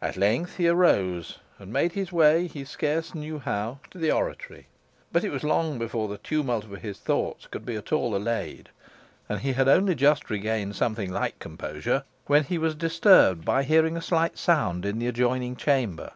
At 0.00 0.16
length 0.16 0.56
he 0.56 0.66
arose, 0.66 1.40
and 1.58 1.70
made 1.70 1.92
his 1.92 2.10
way, 2.10 2.46
he 2.46 2.64
scarce 2.64 3.14
knew 3.14 3.38
how, 3.38 3.80
to 3.90 3.98
the 3.98 4.10
oratory. 4.10 4.66
But 5.12 5.24
it 5.24 5.30
was 5.30 5.44
long 5.44 5.78
before 5.78 6.08
the 6.08 6.16
tumult 6.16 6.64
of 6.64 6.70
his 6.80 6.98
thoughts 6.98 7.46
could 7.46 7.66
be 7.66 7.76
at 7.76 7.92
all 7.92 8.16
allayed, 8.16 8.70
and 9.28 9.40
he 9.42 9.52
had 9.52 9.68
only 9.68 9.94
just 9.94 10.30
regained 10.30 10.74
something 10.74 11.12
like 11.12 11.38
composure 11.38 12.04
when 12.28 12.44
he 12.44 12.56
was 12.56 12.74
disturbed 12.76 13.44
by 13.44 13.62
hearing 13.62 13.98
a 13.98 14.00
slight 14.00 14.38
sound 14.38 14.86
in 14.86 14.98
the 14.98 15.06
adjoining 15.08 15.54
chamber. 15.54 16.12